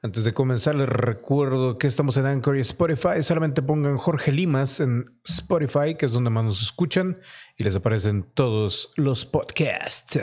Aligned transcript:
Antes 0.00 0.22
de 0.22 0.32
comenzar, 0.32 0.76
les 0.76 0.88
recuerdo 0.88 1.76
que 1.76 1.88
estamos 1.88 2.16
en 2.18 2.26
Anchor 2.26 2.56
y 2.56 2.60
Spotify. 2.60 3.20
Solamente 3.20 3.62
pongan 3.62 3.96
Jorge 3.96 4.30
Limas 4.30 4.78
en 4.78 5.04
Spotify, 5.24 5.96
que 5.98 6.06
es 6.06 6.12
donde 6.12 6.30
más 6.30 6.44
nos 6.44 6.62
escuchan, 6.62 7.20
y 7.56 7.64
les 7.64 7.74
aparecen 7.74 8.22
todos 8.34 8.90
los 8.94 9.26
podcasts. 9.26 10.20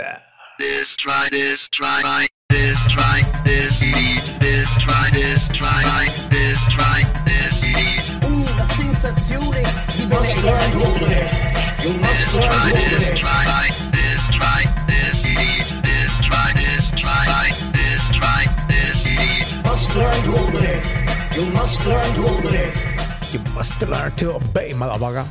To 21.86 21.92
obey. 24.38 24.74
Motherfucker. 24.74 25.24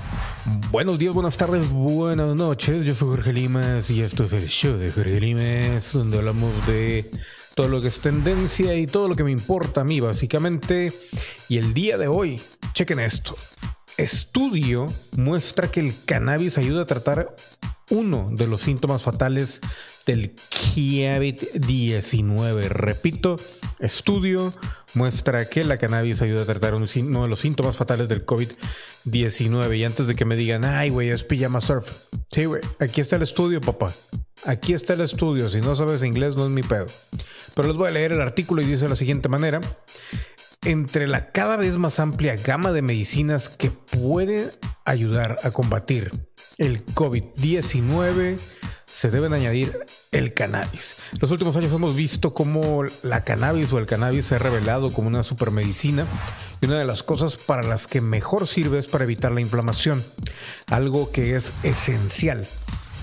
Buenos 0.71 1.01
días, 1.01 1.13
buenas 1.13 1.37
tardes, 1.37 1.69
buenas 1.69 2.37
noches. 2.37 2.87
Yo 2.87 2.95
soy 2.95 3.09
Jorge 3.09 3.33
Limas 3.33 3.91
y 3.91 4.03
esto 4.03 4.23
es 4.23 4.33
el 4.35 4.47
show 4.47 4.77
de 4.77 4.89
Jorge 4.89 5.19
Limas, 5.19 5.93
donde 5.93 6.19
hablamos 6.19 6.53
de 6.69 7.11
todo 7.57 7.67
lo 7.67 7.81
que 7.81 7.89
es 7.89 7.99
tendencia 7.99 8.73
y 8.77 8.87
todo 8.87 9.09
lo 9.09 9.17
que 9.17 9.25
me 9.25 9.33
importa 9.33 9.81
a 9.81 9.85
mí, 9.85 9.99
básicamente. 9.99 10.93
Y 11.49 11.59
el 11.59 11.75
día 11.75 11.99
de 11.99 12.07
hoy, 12.07 12.41
chequen 12.73 13.01
esto. 13.01 13.35
Estudio 13.97 14.87
muestra 15.17 15.73
que 15.73 15.81
el 15.81 15.93
cannabis 16.05 16.57
ayuda 16.57 16.83
a 16.83 16.87
tratar 16.87 17.35
uno 17.91 18.29
de 18.31 18.47
los 18.47 18.61
síntomas 18.61 19.03
fatales 19.03 19.61
del 20.07 20.37
COVID-19. 20.37 22.69
Repito, 22.69 23.39
estudio 23.79 24.53
muestra 24.95 25.49
que 25.49 25.65
la 25.65 25.79
cannabis 25.79 26.23
ayuda 26.23 26.43
a 26.43 26.47
tratar 26.47 26.75
uno 26.75 26.87
de 26.87 27.29
los 27.29 27.41
síntomas 27.41 27.77
fatales 27.77 28.09
del 28.09 28.25
COVID-19. 28.25 29.77
Y 29.77 29.85
antes 29.85 30.07
de 30.07 30.15
que 30.15 30.25
me 30.25 30.37
digan, 30.37 30.65
ay, 30.65 30.91
güey, 30.91 31.11
es 31.11 31.25
pijama 31.25 31.61
surf. 31.61 31.91
Sí, 32.31 32.45
güey, 32.45 32.63
aquí 32.81 33.01
está 33.01 33.17
el 33.17 33.23
estudio, 33.23 33.61
papá. 33.61 33.93
Aquí 34.47 34.73
está 34.73 34.95
el 34.95 35.01
estudio. 35.01 35.49
Si 35.49 35.61
no 35.61 35.75
sabes 35.75 36.03
inglés, 36.03 36.37
no 36.37 36.45
es 36.45 36.51
mi 36.51 36.63
pedo. 36.63 36.87
Pero 37.55 37.69
les 37.69 37.77
voy 37.77 37.89
a 37.89 37.93
leer 37.93 38.13
el 38.13 38.21
artículo 38.21 38.63
y 38.63 38.67
dice 38.67 38.85
de 38.85 38.91
la 38.91 38.97
siguiente 38.97 39.29
manera 39.29 39.61
entre 40.65 41.07
la 41.07 41.31
cada 41.31 41.57
vez 41.57 41.79
más 41.79 42.01
amplia 42.01 42.37
gama 42.37 42.73
de 42.73 42.83
medicinas 42.83 43.49
que 43.49 43.71
pueden 43.71 44.51
ayudar 44.85 45.39
a 45.43 45.51
combatir 45.51 46.11
el 46.59 46.85
COVID-19, 46.87 48.39
se 48.97 49.11
deben 49.11 49.33
añadir 49.33 49.79
el 50.13 50.35
cannabis. 50.35 50.97
Los 51.21 51.31
últimos 51.31 51.57
años 51.57 51.73
hemos 51.73 51.97
visto 51.97 52.33
cómo 52.33 52.85
la 53.03 53.25
cannabis 53.25 53.73
o 53.73 53.79
el 53.79 53.87
cannabis 53.87 54.27
se 54.27 54.37
ha 54.37 54.39
revelado 54.39 54.93
como 54.93 55.09
una 55.09 55.23
supermedicina 55.23 56.07
y 56.61 56.67
una 56.67 56.79
de 56.79 56.85
las 56.85 57.03
cosas 57.03 57.37
para 57.37 57.63
las 57.63 57.87
que 57.87 58.01
mejor 58.01 58.47
sirve 58.47 58.79
es 58.79 58.89
para 58.89 59.05
evitar 59.05 59.33
la 59.33 59.41
inflamación, 59.41 60.03
algo 60.69 61.11
que 61.11 61.37
es 61.37 61.53
esencial 61.63 62.47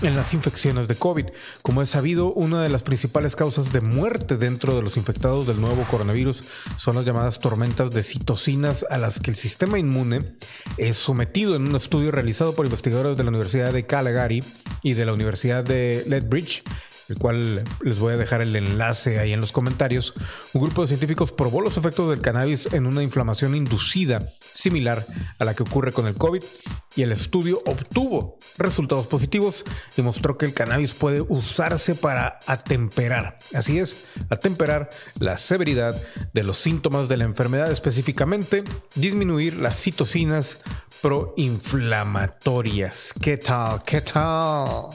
en 0.02 0.16
las 0.16 0.34
infecciones 0.34 0.88
de 0.88 0.96
COVID. 0.96 1.26
Como 1.62 1.82
es 1.82 1.90
sabido, 1.90 2.32
una 2.32 2.62
de 2.62 2.68
las 2.68 2.82
principales 2.82 3.36
causas 3.36 3.72
de 3.72 3.80
muerte 3.80 4.36
dentro 4.36 4.74
de 4.74 4.82
los 4.82 4.96
infectados 4.96 5.46
del 5.46 5.60
nuevo 5.60 5.84
coronavirus 5.90 6.42
son 6.76 6.96
las 6.96 7.04
llamadas 7.04 7.38
tormentas 7.38 7.90
de 7.90 8.02
citocinas 8.02 8.84
a 8.90 8.98
las 8.98 9.20
que 9.20 9.30
el 9.30 9.36
sistema 9.36 9.78
inmune 9.78 10.20
es 10.76 10.96
sometido 10.96 11.56
en 11.56 11.68
un 11.68 11.76
estudio 11.76 12.10
realizado 12.10 12.54
por 12.54 12.66
investigadores 12.66 13.16
de 13.16 13.24
la 13.24 13.30
Universidad 13.30 13.72
de 13.72 13.86
Calgary 13.86 14.42
y 14.82 14.94
de 14.94 15.06
la 15.06 15.12
Universidad 15.12 15.64
de 15.64 16.04
Lethbridge 16.06 16.62
el 17.12 17.18
cual 17.18 17.62
les 17.82 17.98
voy 17.98 18.14
a 18.14 18.16
dejar 18.16 18.40
el 18.40 18.56
enlace 18.56 19.20
ahí 19.20 19.32
en 19.32 19.40
los 19.40 19.52
comentarios, 19.52 20.14
un 20.54 20.62
grupo 20.62 20.82
de 20.82 20.88
científicos 20.88 21.30
probó 21.30 21.60
los 21.60 21.76
efectos 21.76 22.08
del 22.08 22.20
cannabis 22.20 22.72
en 22.72 22.86
una 22.86 23.02
inflamación 23.02 23.54
inducida 23.54 24.32
similar 24.40 25.04
a 25.38 25.44
la 25.44 25.52
que 25.54 25.62
ocurre 25.62 25.92
con 25.92 26.06
el 26.06 26.14
COVID 26.14 26.42
y 26.96 27.02
el 27.02 27.12
estudio 27.12 27.60
obtuvo 27.66 28.38
resultados 28.56 29.06
positivos 29.06 29.64
y 29.96 30.02
mostró 30.02 30.38
que 30.38 30.46
el 30.46 30.54
cannabis 30.54 30.94
puede 30.94 31.20
usarse 31.20 31.94
para 31.94 32.38
atemperar, 32.46 33.38
así 33.54 33.78
es, 33.78 34.06
atemperar 34.30 34.88
la 35.18 35.36
severidad 35.36 35.94
de 36.32 36.42
los 36.42 36.56
síntomas 36.58 37.10
de 37.10 37.18
la 37.18 37.24
enfermedad, 37.24 37.70
específicamente 37.70 38.64
disminuir 38.94 39.58
las 39.58 39.78
citocinas 39.78 40.60
proinflamatorias. 41.02 43.12
¿Qué 43.20 43.36
tal? 43.36 43.82
¿Qué 43.82 44.00
tal? 44.00 44.86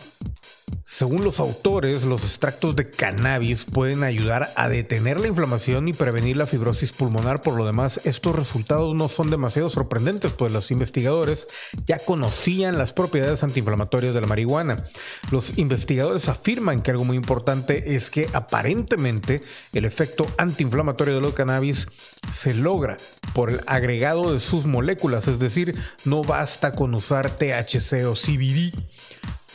Según 0.97 1.23
los 1.23 1.39
autores, 1.39 2.05
los 2.05 2.23
extractos 2.23 2.75
de 2.75 2.89
cannabis 2.89 3.65
pueden 3.65 4.01
ayudar 4.01 4.51
a 4.55 4.67
detener 4.67 5.19
la 5.19 5.27
inflamación 5.27 5.87
y 5.87 5.93
prevenir 5.93 6.37
la 6.37 6.47
fibrosis 6.47 6.91
pulmonar. 6.91 7.43
Por 7.43 7.53
lo 7.53 7.67
demás, 7.67 8.01
estos 8.03 8.35
resultados 8.35 8.95
no 8.95 9.07
son 9.07 9.29
demasiado 9.29 9.69
sorprendentes, 9.69 10.33
pues 10.33 10.51
los 10.51 10.71
investigadores 10.71 11.47
ya 11.85 11.99
conocían 11.99 12.79
las 12.79 12.93
propiedades 12.93 13.43
antiinflamatorias 13.43 14.15
de 14.15 14.21
la 14.21 14.25
marihuana. 14.25 14.85
Los 15.29 15.59
investigadores 15.59 16.29
afirman 16.29 16.81
que 16.81 16.89
algo 16.89 17.05
muy 17.05 17.17
importante 17.17 17.93
es 17.95 18.09
que 18.09 18.27
aparentemente 18.33 19.41
el 19.73 19.85
efecto 19.85 20.25
antiinflamatorio 20.39 21.13
de 21.13 21.21
los 21.21 21.35
cannabis 21.35 21.87
se 22.33 22.55
logra 22.55 22.97
por 23.35 23.51
el 23.51 23.61
agregado 23.67 24.33
de 24.33 24.39
sus 24.39 24.65
moléculas, 24.65 25.27
es 25.27 25.37
decir, 25.37 25.79
no 26.05 26.23
basta 26.23 26.71
con 26.71 26.95
usar 26.95 27.35
THC 27.35 28.03
o 28.07 28.15
CBD 28.15 28.73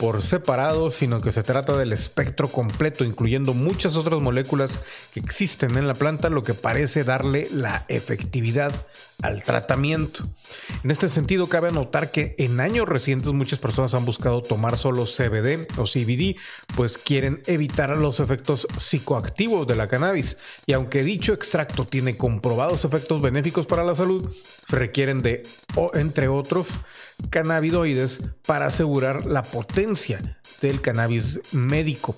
por 0.03 0.21
separado, 0.21 0.91
sino 0.91 1.21
que 1.21 1.31
se 1.31 1.43
trata 1.43 1.77
del 1.77 1.93
espectro 1.93 2.49
completo, 2.49 3.05
incluyendo 3.05 3.53
muchas 3.53 3.95
otras 3.95 4.21
moléculas 4.21 4.77
que 5.13 5.21
existen 5.21 5.77
en 5.77 5.87
la 5.87 5.93
planta, 5.93 6.29
lo 6.29 6.43
que 6.43 6.53
parece 6.53 7.05
darle 7.05 7.47
la 7.53 7.85
efectividad 7.87 8.85
al 9.21 9.43
tratamiento. 9.43 10.27
En 10.83 10.91
este 10.91 11.07
sentido, 11.07 11.47
cabe 11.47 11.69
anotar 11.69 12.11
que 12.11 12.35
en 12.37 12.59
años 12.59 12.89
recientes 12.89 13.31
muchas 13.31 13.59
personas 13.59 13.93
han 13.93 14.03
buscado 14.03 14.41
tomar 14.41 14.77
solo 14.77 15.05
CBD 15.05 15.65
o 15.77 15.85
CBD, 15.85 16.35
pues 16.75 16.97
quieren 16.97 17.41
evitar 17.45 17.95
los 17.95 18.19
efectos 18.19 18.67
psicoactivos 18.77 19.65
de 19.67 19.77
la 19.77 19.87
cannabis. 19.87 20.35
Y 20.65 20.73
aunque 20.73 21.03
dicho 21.03 21.31
extracto 21.31 21.85
tiene 21.85 22.17
comprobados 22.17 22.83
efectos 22.83 23.21
benéficos 23.21 23.67
para 23.67 23.85
la 23.85 23.95
salud, 23.95 24.29
se 24.67 24.75
requieren 24.75 25.21
de, 25.21 25.43
entre 25.93 26.27
otros, 26.27 26.67
cannabinoides 27.29 28.21
para 28.45 28.67
asegurar 28.67 29.25
la 29.25 29.43
potencia 29.43 30.39
del 30.61 30.81
cannabis 30.81 31.39
médico. 31.51 32.15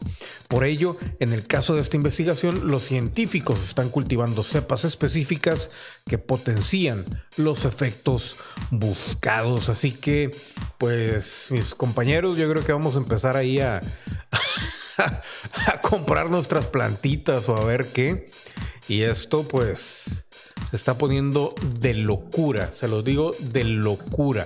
Por 0.47 0.63
ello, 0.63 0.97
en 1.19 1.33
el 1.33 1.47
caso 1.47 1.75
de 1.75 1.81
esta 1.81 1.97
investigación, 1.97 2.69
los 2.69 2.83
científicos 2.83 3.63
están 3.63 3.89
cultivando 3.89 4.43
cepas 4.43 4.85
específicas 4.85 5.71
que 6.05 6.17
potencian 6.17 7.05
los 7.37 7.65
efectos 7.65 8.37
buscados. 8.69 9.69
Así 9.69 9.91
que, 9.91 10.31
pues, 10.77 11.47
mis 11.51 11.73
compañeros, 11.73 12.37
yo 12.37 12.49
creo 12.49 12.63
que 12.63 12.73
vamos 12.73 12.95
a 12.95 12.99
empezar 12.99 13.35
ahí 13.35 13.59
a, 13.59 13.81
a 14.97 15.81
comprar 15.81 16.29
nuestras 16.29 16.67
plantitas 16.67 17.49
o 17.49 17.57
a 17.57 17.65
ver 17.65 17.87
qué. 17.87 18.29
Y 18.87 19.01
esto, 19.01 19.47
pues, 19.47 20.24
se 20.75 20.79
está 20.79 20.97
poniendo 20.97 21.55
de 21.79 21.93
locura. 21.93 22.71
Se 22.73 22.89
los 22.89 23.05
digo 23.05 23.31
de 23.39 23.63
locura. 23.63 24.45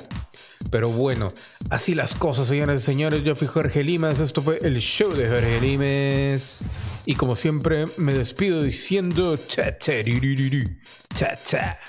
Pero 0.69 0.89
bueno, 0.89 1.29
así 1.71 1.95
las 1.95 2.13
cosas, 2.13 2.45
señores 2.45 2.83
y 2.83 2.85
señores. 2.85 3.23
Yo 3.23 3.35
fui 3.35 3.47
Jorge 3.47 3.83
Limas. 3.83 4.19
Esto 4.19 4.43
fue 4.43 4.59
el 4.61 4.79
show 4.79 5.11
de 5.11 5.27
Jorge 5.27 5.59
Limas. 5.59 6.59
Y 7.07 7.15
como 7.15 7.33
siempre, 7.35 7.85
me 7.97 8.13
despido 8.13 8.61
diciendo 8.61 9.35
cha 9.37 9.75
cha 9.79 9.93
cha 11.15 11.35
cha. 11.43 11.79